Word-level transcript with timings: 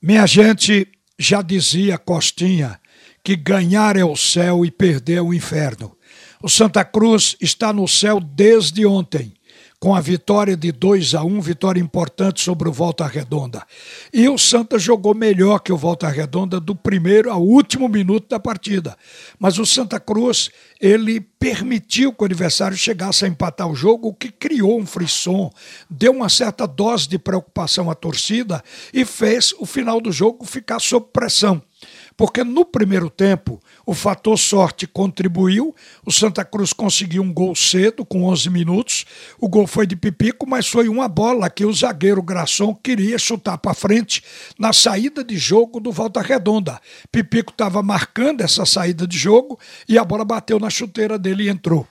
Minha 0.00 0.26
gente, 0.26 0.86
já 1.18 1.42
dizia 1.42 1.98
Costinha 1.98 2.80
que 3.24 3.34
ganhar 3.34 3.96
é 3.96 4.04
o 4.04 4.14
céu 4.14 4.64
e 4.64 4.70
perder 4.70 5.16
é 5.16 5.22
o 5.22 5.34
inferno. 5.34 5.96
O 6.40 6.48
Santa 6.48 6.84
Cruz 6.84 7.36
está 7.40 7.72
no 7.72 7.88
céu 7.88 8.20
desde 8.20 8.86
ontem 8.86 9.34
com 9.80 9.94
a 9.94 10.00
vitória 10.00 10.56
de 10.56 10.72
2 10.72 11.14
a 11.14 11.22
1 11.22 11.40
vitória 11.40 11.80
importante 11.80 12.40
sobre 12.40 12.68
o 12.68 12.72
Volta 12.72 13.06
Redonda. 13.06 13.64
E 14.12 14.28
o 14.28 14.36
Santa 14.36 14.78
jogou 14.78 15.14
melhor 15.14 15.60
que 15.60 15.72
o 15.72 15.76
Volta 15.76 16.08
Redonda 16.08 16.58
do 16.58 16.74
primeiro 16.74 17.30
ao 17.30 17.42
último 17.42 17.88
minuto 17.88 18.28
da 18.28 18.40
partida. 18.40 18.96
Mas 19.38 19.58
o 19.58 19.64
Santa 19.64 20.00
Cruz, 20.00 20.50
ele 20.80 21.20
permitiu 21.20 22.12
que 22.12 22.22
o 22.22 22.26
adversário 22.26 22.76
chegasse 22.76 23.24
a 23.24 23.28
empatar 23.28 23.68
o 23.68 23.76
jogo, 23.76 24.08
o 24.08 24.14
que 24.14 24.32
criou 24.32 24.80
um 24.80 24.86
frisson, 24.86 25.50
deu 25.88 26.10
uma 26.12 26.28
certa 26.28 26.66
dose 26.66 27.08
de 27.08 27.18
preocupação 27.18 27.88
à 27.88 27.94
torcida 27.94 28.62
e 28.92 29.04
fez 29.04 29.54
o 29.60 29.66
final 29.66 30.00
do 30.00 30.10
jogo 30.10 30.44
ficar 30.44 30.80
sob 30.80 31.06
pressão 31.12 31.62
porque 32.18 32.42
no 32.42 32.64
primeiro 32.64 33.08
tempo 33.08 33.62
o 33.86 33.94
fator 33.94 34.36
sorte 34.36 34.88
contribuiu, 34.88 35.72
o 36.04 36.10
Santa 36.10 36.44
Cruz 36.44 36.72
conseguiu 36.72 37.22
um 37.22 37.32
gol 37.32 37.54
cedo, 37.54 38.04
com 38.04 38.24
11 38.24 38.50
minutos, 38.50 39.06
o 39.40 39.48
gol 39.48 39.68
foi 39.68 39.86
de 39.86 39.94
Pipico, 39.94 40.44
mas 40.44 40.66
foi 40.66 40.88
uma 40.88 41.06
bola 41.06 41.48
que 41.48 41.64
o 41.64 41.72
zagueiro 41.72 42.20
Graçon 42.20 42.74
queria 42.74 43.18
chutar 43.18 43.56
para 43.56 43.72
frente 43.72 44.20
na 44.58 44.72
saída 44.72 45.22
de 45.22 45.38
jogo 45.38 45.78
do 45.78 45.92
Volta 45.92 46.20
Redonda. 46.20 46.80
Pipico 47.12 47.52
estava 47.52 47.84
marcando 47.84 48.40
essa 48.40 48.66
saída 48.66 49.06
de 49.06 49.16
jogo 49.16 49.56
e 49.88 49.96
a 49.96 50.04
bola 50.04 50.24
bateu 50.24 50.58
na 50.58 50.68
chuteira 50.68 51.16
dele 51.16 51.44
e 51.44 51.48
entrou. 51.48 51.86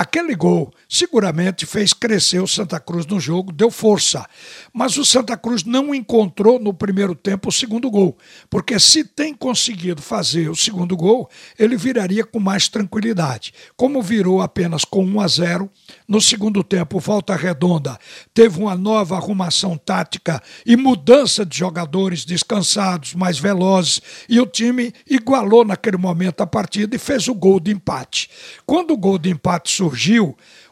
Aquele 0.00 0.34
gol 0.34 0.72
seguramente 0.88 1.66
fez 1.66 1.92
crescer 1.92 2.40
o 2.40 2.48
Santa 2.48 2.80
Cruz 2.80 3.04
no 3.04 3.20
jogo, 3.20 3.52
deu 3.52 3.70
força. 3.70 4.24
Mas 4.72 4.96
o 4.96 5.04
Santa 5.04 5.36
Cruz 5.36 5.62
não 5.62 5.94
encontrou 5.94 6.58
no 6.58 6.72
primeiro 6.72 7.14
tempo 7.14 7.50
o 7.50 7.52
segundo 7.52 7.90
gol, 7.90 8.16
porque 8.48 8.80
se 8.80 9.04
tem 9.04 9.34
conseguido 9.34 10.00
fazer 10.00 10.48
o 10.48 10.56
segundo 10.56 10.96
gol, 10.96 11.28
ele 11.58 11.76
viraria 11.76 12.24
com 12.24 12.40
mais 12.40 12.66
tranquilidade. 12.66 13.52
Como 13.76 14.00
virou 14.00 14.40
apenas 14.40 14.86
com 14.86 15.04
1 15.04 15.20
a 15.20 15.28
0, 15.28 15.70
no 16.08 16.18
segundo 16.18 16.64
tempo, 16.64 16.98
Volta 16.98 17.36
Redonda 17.36 17.98
teve 18.32 18.58
uma 18.58 18.74
nova 18.74 19.16
arrumação 19.16 19.76
tática 19.76 20.42
e 20.64 20.78
mudança 20.78 21.44
de 21.44 21.58
jogadores 21.58 22.24
descansados, 22.24 23.12
mais 23.12 23.38
velozes, 23.38 24.00
e 24.30 24.40
o 24.40 24.46
time 24.46 24.94
igualou 25.06 25.62
naquele 25.62 25.98
momento 25.98 26.40
a 26.40 26.46
partida 26.46 26.96
e 26.96 26.98
fez 26.98 27.28
o 27.28 27.34
gol 27.34 27.60
de 27.60 27.70
empate. 27.70 28.30
Quando 28.64 28.94
o 28.94 28.96
gol 28.96 29.18
de 29.18 29.28
empate 29.28 29.70
surgiu, 29.70 29.89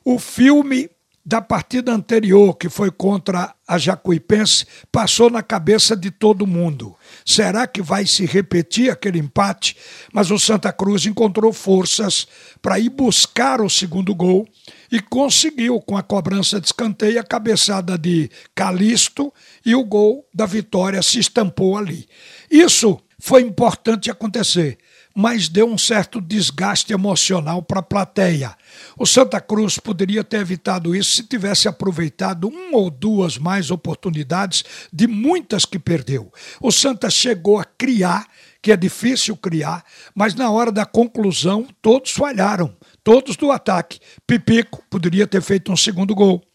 o 0.04 0.18
filme 0.18 0.90
da 1.28 1.42
partida 1.42 1.92
anterior, 1.92 2.56
que 2.56 2.70
foi 2.70 2.90
contra 2.90 3.54
a 3.68 3.76
Jacuipense, 3.76 4.64
passou 4.90 5.28
na 5.28 5.42
cabeça 5.42 5.94
de 5.94 6.10
todo 6.10 6.46
mundo. 6.46 6.96
Será 7.22 7.66
que 7.66 7.82
vai 7.82 8.06
se 8.06 8.24
repetir 8.24 8.90
aquele 8.90 9.18
empate? 9.18 9.76
Mas 10.10 10.30
o 10.30 10.38
Santa 10.38 10.72
Cruz 10.72 11.04
encontrou 11.04 11.52
forças 11.52 12.26
para 12.62 12.78
ir 12.78 12.88
buscar 12.88 13.60
o 13.60 13.68
segundo 13.68 14.14
gol 14.14 14.48
e 14.90 15.00
conseguiu, 15.00 15.78
com 15.82 15.98
a 15.98 16.02
cobrança 16.02 16.58
de 16.58 16.68
escanteio, 16.68 17.20
a 17.20 17.24
cabeçada 17.24 17.98
de 17.98 18.30
Calisto 18.54 19.30
e 19.66 19.74
o 19.74 19.84
gol 19.84 20.26
da 20.32 20.46
vitória 20.46 21.02
se 21.02 21.18
estampou 21.18 21.76
ali. 21.76 22.08
Isso 22.50 22.98
foi 23.18 23.42
importante 23.42 24.10
acontecer 24.10 24.78
mas 25.18 25.48
deu 25.48 25.66
um 25.66 25.76
certo 25.76 26.20
desgaste 26.20 26.92
emocional 26.92 27.60
para 27.60 27.80
a 27.80 27.82
plateia. 27.82 28.54
O 28.96 29.04
Santa 29.04 29.40
Cruz 29.40 29.76
poderia 29.76 30.22
ter 30.22 30.36
evitado 30.36 30.94
isso 30.94 31.16
se 31.16 31.24
tivesse 31.24 31.66
aproveitado 31.66 32.46
uma 32.46 32.78
ou 32.78 32.88
duas 32.88 33.36
mais 33.36 33.72
oportunidades 33.72 34.64
de 34.92 35.08
muitas 35.08 35.64
que 35.64 35.76
perdeu. 35.76 36.32
O 36.60 36.70
Santa 36.70 37.10
chegou 37.10 37.58
a 37.58 37.64
criar, 37.64 38.28
que 38.62 38.70
é 38.70 38.76
difícil 38.76 39.36
criar, 39.36 39.84
mas 40.14 40.36
na 40.36 40.52
hora 40.52 40.70
da 40.70 40.86
conclusão 40.86 41.66
todos 41.82 42.12
falharam, 42.12 42.76
todos 43.02 43.36
do 43.36 43.50
ataque. 43.50 43.98
Pipico 44.24 44.84
poderia 44.88 45.26
ter 45.26 45.42
feito 45.42 45.72
um 45.72 45.76
segundo 45.76 46.14
gol. 46.14 46.47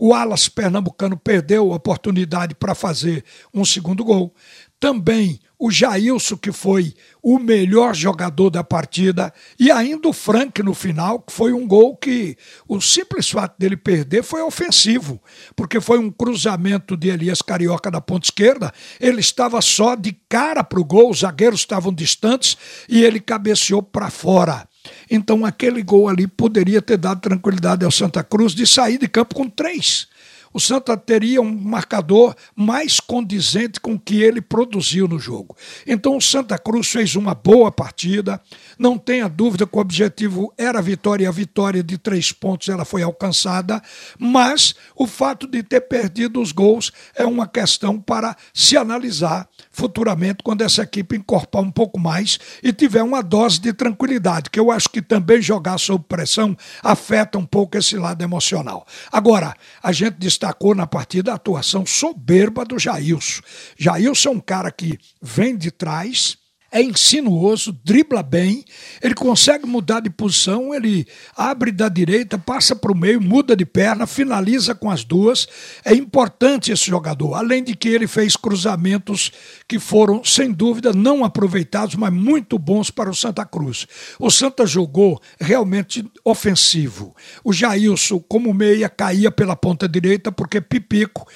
O 0.00 0.14
Alas 0.14 0.48
Pernambucano 0.48 1.16
perdeu 1.16 1.72
a 1.72 1.76
oportunidade 1.76 2.54
para 2.54 2.72
fazer 2.72 3.24
um 3.52 3.64
segundo 3.64 4.04
gol. 4.04 4.32
Também 4.78 5.40
o 5.58 5.72
Jailson, 5.72 6.36
que 6.36 6.52
foi 6.52 6.94
o 7.20 7.36
melhor 7.36 7.92
jogador 7.92 8.48
da 8.48 8.62
partida, 8.62 9.34
e 9.58 9.72
ainda 9.72 10.08
o 10.08 10.12
Frank 10.12 10.62
no 10.62 10.72
final, 10.72 11.18
que 11.18 11.32
foi 11.32 11.52
um 11.52 11.66
gol 11.66 11.96
que 11.96 12.36
o 12.68 12.80
simples 12.80 13.28
fato 13.28 13.58
dele 13.58 13.76
perder 13.76 14.22
foi 14.22 14.40
ofensivo, 14.40 15.20
porque 15.56 15.80
foi 15.80 15.98
um 15.98 16.12
cruzamento 16.12 16.96
de 16.96 17.08
Elias 17.08 17.42
Carioca 17.42 17.90
da 17.90 18.00
ponta 18.00 18.26
esquerda, 18.26 18.72
ele 19.00 19.18
estava 19.18 19.60
só 19.60 19.96
de 19.96 20.16
cara 20.28 20.62
para 20.62 20.78
o 20.78 20.84
gol, 20.84 21.10
os 21.10 21.20
zagueiros 21.20 21.58
estavam 21.58 21.92
distantes 21.92 22.56
e 22.88 23.02
ele 23.02 23.18
cabeceou 23.18 23.82
para 23.82 24.10
fora. 24.10 24.67
Então 25.10 25.44
aquele 25.44 25.82
gol 25.82 26.08
ali 26.08 26.26
poderia 26.26 26.80
ter 26.80 26.96
dado 26.96 27.20
tranquilidade 27.20 27.84
ao 27.84 27.90
Santa 27.90 28.22
Cruz 28.22 28.54
de 28.54 28.66
sair 28.66 28.98
de 28.98 29.08
campo 29.08 29.34
com 29.34 29.48
três 29.48 30.08
o 30.52 30.60
Santa 30.60 30.96
teria 30.96 31.40
um 31.40 31.54
marcador 31.54 32.34
mais 32.54 33.00
condizente 33.00 33.80
com 33.80 33.94
o 33.94 33.98
que 33.98 34.22
ele 34.22 34.40
produziu 34.40 35.06
no 35.06 35.18
jogo. 35.18 35.56
Então 35.86 36.16
o 36.16 36.20
Santa 36.20 36.58
Cruz 36.58 36.88
fez 36.88 37.16
uma 37.16 37.34
boa 37.34 37.70
partida, 37.70 38.40
não 38.78 38.98
tenha 38.98 39.28
dúvida 39.28 39.66
que 39.66 39.76
o 39.76 39.80
objetivo 39.80 40.52
era 40.56 40.78
a 40.78 40.82
vitória 40.82 41.24
e 41.24 41.26
a 41.26 41.30
vitória 41.30 41.82
de 41.82 41.98
três 41.98 42.32
pontos 42.32 42.68
ela 42.68 42.84
foi 42.84 43.02
alcançada, 43.02 43.82
mas 44.18 44.74
o 44.94 45.06
fato 45.06 45.46
de 45.46 45.62
ter 45.62 45.82
perdido 45.82 46.40
os 46.40 46.52
gols 46.52 46.92
é 47.14 47.24
uma 47.24 47.46
questão 47.46 48.00
para 48.00 48.36
se 48.52 48.76
analisar 48.76 49.48
futuramente 49.70 50.42
quando 50.42 50.62
essa 50.62 50.82
equipe 50.82 51.16
encorpar 51.16 51.62
um 51.62 51.70
pouco 51.70 51.98
mais 51.98 52.38
e 52.62 52.72
tiver 52.72 53.02
uma 53.02 53.22
dose 53.22 53.60
de 53.60 53.72
tranquilidade, 53.72 54.50
que 54.50 54.58
eu 54.58 54.70
acho 54.70 54.88
que 54.88 55.00
também 55.00 55.40
jogar 55.40 55.78
sob 55.78 56.04
pressão 56.08 56.56
afeta 56.82 57.38
um 57.38 57.46
pouco 57.46 57.76
esse 57.76 57.96
lado 57.96 58.22
emocional. 58.22 58.86
Agora, 59.12 59.54
a 59.82 59.92
gente 59.92 60.16
destacou 60.38 60.72
na 60.74 60.86
partida 60.86 61.32
a 61.32 61.34
atuação 61.34 61.84
soberba 61.84 62.64
do 62.64 62.78
Jailson. 62.78 63.42
Jailson 63.76 64.28
é 64.28 64.32
um 64.32 64.40
cara 64.40 64.70
que 64.70 64.96
vem 65.20 65.56
de 65.56 65.72
trás 65.72 66.38
é 66.70 66.82
insinuoso, 66.82 67.72
dribla 67.82 68.22
bem, 68.22 68.62
ele 69.02 69.14
consegue 69.14 69.66
mudar 69.66 70.00
de 70.00 70.10
posição, 70.10 70.74
ele 70.74 71.06
abre 71.34 71.72
da 71.72 71.88
direita, 71.88 72.36
passa 72.36 72.76
para 72.76 72.92
o 72.92 72.96
meio, 72.96 73.20
muda 73.20 73.56
de 73.56 73.64
perna, 73.64 74.06
finaliza 74.06 74.74
com 74.74 74.90
as 74.90 75.02
duas. 75.02 75.48
É 75.82 75.94
importante 75.94 76.70
esse 76.70 76.84
jogador, 76.84 77.34
além 77.34 77.64
de 77.64 77.74
que 77.74 77.88
ele 77.88 78.06
fez 78.06 78.36
cruzamentos 78.36 79.32
que 79.66 79.78
foram, 79.78 80.22
sem 80.22 80.52
dúvida, 80.52 80.92
não 80.92 81.24
aproveitados, 81.24 81.94
mas 81.94 82.12
muito 82.12 82.58
bons 82.58 82.90
para 82.90 83.10
o 83.10 83.14
Santa 83.14 83.46
Cruz. 83.46 83.86
O 84.18 84.30
Santa 84.30 84.66
jogou 84.66 85.20
realmente 85.40 86.04
ofensivo. 86.22 87.16
O 87.42 87.52
Jailson, 87.52 88.18
como 88.20 88.52
meia, 88.52 88.90
caía 88.90 89.30
pela 89.30 89.56
ponta 89.56 89.88
direita, 89.88 90.30
porque 90.30 90.60
Pipico 90.60 91.26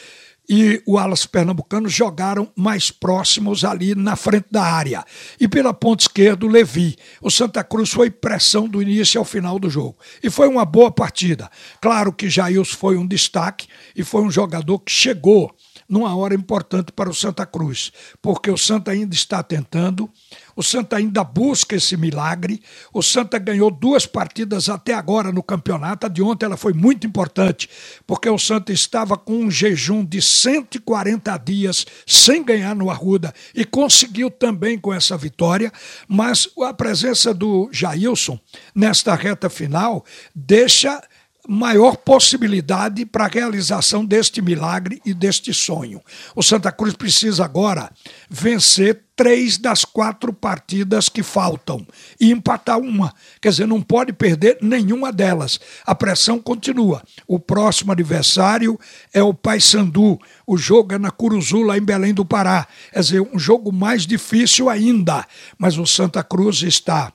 e 0.54 0.82
o 0.84 0.98
Alas 0.98 1.24
Pernambucano 1.24 1.88
jogaram 1.88 2.46
mais 2.54 2.90
próximos 2.90 3.64
ali 3.64 3.94
na 3.94 4.16
frente 4.16 4.48
da 4.50 4.62
área. 4.62 5.02
E 5.40 5.48
pela 5.48 5.72
ponta 5.72 6.04
esquerda, 6.04 6.44
o 6.44 6.48
Levi. 6.48 6.94
O 7.22 7.30
Santa 7.30 7.64
Cruz 7.64 7.88
foi 7.88 8.10
pressão 8.10 8.68
do 8.68 8.82
início 8.82 9.18
ao 9.18 9.24
final 9.24 9.58
do 9.58 9.70
jogo. 9.70 9.96
E 10.22 10.28
foi 10.28 10.46
uma 10.48 10.66
boa 10.66 10.90
partida. 10.90 11.50
Claro 11.80 12.12
que 12.12 12.28
Jailson 12.28 12.76
foi 12.76 12.98
um 12.98 13.06
destaque 13.06 13.66
e 13.96 14.04
foi 14.04 14.20
um 14.20 14.30
jogador 14.30 14.80
que 14.80 14.92
chegou 14.92 15.50
numa 15.88 16.14
hora 16.16 16.34
importante 16.34 16.92
para 16.92 17.10
o 17.10 17.14
Santa 17.14 17.44
Cruz, 17.46 17.92
porque 18.20 18.50
o 18.50 18.56
Santa 18.56 18.90
ainda 18.90 19.14
está 19.14 19.42
tentando, 19.42 20.10
o 20.54 20.62
Santa 20.62 20.96
ainda 20.96 21.24
busca 21.24 21.76
esse 21.76 21.96
milagre. 21.96 22.62
O 22.92 23.02
Santa 23.02 23.38
ganhou 23.38 23.70
duas 23.70 24.06
partidas 24.06 24.68
até 24.68 24.94
agora 24.94 25.32
no 25.32 25.42
campeonato. 25.42 26.06
A 26.06 26.08
de 26.08 26.22
ontem 26.22 26.46
ela 26.46 26.56
foi 26.56 26.72
muito 26.72 27.06
importante, 27.06 27.68
porque 28.06 28.28
o 28.28 28.38
Santa 28.38 28.72
estava 28.72 29.16
com 29.16 29.44
um 29.44 29.50
jejum 29.50 30.04
de 30.04 30.20
140 30.20 31.36
dias 31.38 31.86
sem 32.06 32.44
ganhar 32.44 32.74
no 32.74 32.90
Arruda 32.90 33.32
e 33.54 33.64
conseguiu 33.64 34.30
também 34.30 34.78
com 34.78 34.92
essa 34.92 35.16
vitória. 35.16 35.72
Mas 36.06 36.48
a 36.62 36.74
presença 36.74 37.32
do 37.32 37.68
Jailson 37.72 38.38
nesta 38.74 39.14
reta 39.14 39.48
final 39.48 40.04
deixa 40.34 41.02
maior 41.48 41.96
possibilidade 41.96 43.04
para 43.04 43.24
a 43.24 43.28
realização 43.28 44.04
deste 44.04 44.40
milagre 44.40 45.00
e 45.04 45.12
deste 45.12 45.52
sonho. 45.52 46.00
O 46.36 46.42
Santa 46.42 46.70
Cruz 46.70 46.94
precisa 46.94 47.44
agora 47.44 47.90
vencer 48.30 49.02
três 49.16 49.58
das 49.58 49.84
quatro 49.84 50.32
partidas 50.32 51.08
que 51.08 51.22
faltam 51.22 51.86
e 52.20 52.30
empatar 52.30 52.78
uma. 52.78 53.12
Quer 53.40 53.50
dizer, 53.50 53.66
não 53.66 53.82
pode 53.82 54.12
perder 54.12 54.58
nenhuma 54.62 55.12
delas. 55.12 55.60
A 55.84 55.94
pressão 55.94 56.38
continua. 56.38 57.02
O 57.26 57.38
próximo 57.38 57.92
adversário 57.92 58.78
é 59.12 59.22
o 59.22 59.34
Paysandu. 59.34 60.18
O 60.46 60.56
jogo 60.56 60.94
é 60.94 60.98
na 60.98 61.10
Curuzu, 61.10 61.62
lá 61.62 61.76
em 61.76 61.82
Belém 61.82 62.14
do 62.14 62.24
Pará. 62.24 62.66
Quer 62.92 63.00
dizer, 63.00 63.20
um 63.20 63.38
jogo 63.38 63.72
mais 63.72 64.06
difícil 64.06 64.70
ainda. 64.70 65.26
Mas 65.58 65.76
o 65.76 65.86
Santa 65.86 66.22
Cruz 66.22 66.62
está 66.62 67.12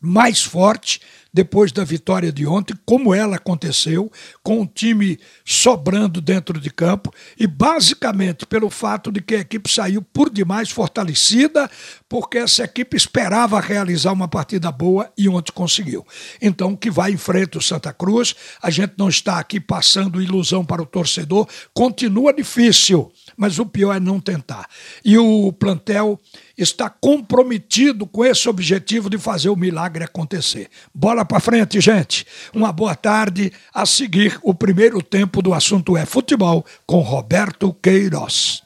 mais 0.00 0.42
forte 0.42 1.00
depois 1.32 1.70
da 1.72 1.84
vitória 1.84 2.32
de 2.32 2.46
ontem, 2.46 2.74
como 2.86 3.14
ela 3.14 3.36
aconteceu, 3.36 4.10
com 4.42 4.62
o 4.62 4.66
time 4.66 5.18
sobrando 5.44 6.20
dentro 6.20 6.58
de 6.58 6.70
campo 6.70 7.12
e 7.38 7.46
basicamente 7.46 8.46
pelo 8.46 8.70
fato 8.70 9.12
de 9.12 9.20
que 9.20 9.34
a 9.34 9.40
equipe 9.40 9.70
saiu 9.70 10.00
por 10.02 10.30
demais 10.30 10.70
fortalecida, 10.70 11.70
porque 12.08 12.38
essa 12.38 12.64
equipe 12.64 12.96
esperava 12.96 13.60
realizar 13.60 14.12
uma 14.12 14.26
partida 14.26 14.72
boa 14.72 15.12
e 15.16 15.28
ontem 15.28 15.52
conseguiu. 15.52 16.06
Então, 16.40 16.74
que 16.74 16.90
vai 16.90 17.12
em 17.12 17.16
frente 17.18 17.58
o 17.58 17.62
Santa 17.62 17.92
Cruz, 17.92 18.34
a 18.62 18.70
gente 18.70 18.94
não 18.96 19.08
está 19.08 19.38
aqui 19.38 19.60
passando 19.60 20.22
ilusão 20.22 20.64
para 20.64 20.82
o 20.82 20.86
torcedor, 20.86 21.46
continua 21.74 22.32
difícil, 22.32 23.12
mas 23.36 23.58
o 23.58 23.66
pior 23.66 23.94
é 23.94 24.00
não 24.00 24.18
tentar. 24.18 24.66
E 25.04 25.18
o 25.18 25.52
plantel 25.52 26.18
está 26.58 26.90
comprometido 26.90 28.04
com 28.06 28.24
esse 28.24 28.48
objetivo 28.48 29.08
de 29.08 29.16
fazer 29.16 29.48
o 29.48 29.56
milagre 29.56 30.02
acontecer. 30.02 30.68
Bola 30.92 31.24
para 31.24 31.38
frente, 31.38 31.80
gente. 31.80 32.26
Uma 32.52 32.72
boa 32.72 32.96
tarde. 32.96 33.52
A 33.72 33.86
seguir, 33.86 34.38
o 34.42 34.52
primeiro 34.52 35.00
tempo 35.00 35.40
do 35.40 35.54
assunto 35.54 35.96
é 35.96 36.04
futebol 36.04 36.66
com 36.84 36.98
Roberto 36.98 37.72
Queiroz. 37.80 38.62